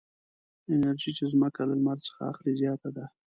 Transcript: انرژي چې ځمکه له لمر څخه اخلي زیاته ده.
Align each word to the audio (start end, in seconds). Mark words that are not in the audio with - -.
انرژي 0.73 1.11
چې 1.17 1.23
ځمکه 1.33 1.61
له 1.69 1.73
لمر 1.79 1.97
څخه 2.07 2.21
اخلي 2.31 2.53
زیاته 2.61 2.89
ده. 2.95 3.05